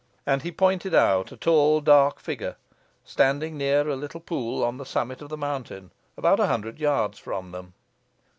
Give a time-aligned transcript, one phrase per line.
[0.25, 2.55] And he pointed out a tall dark figure
[3.05, 7.19] standing near a little pool on the summit of the mountain, about a hundred yards
[7.19, 7.75] from them.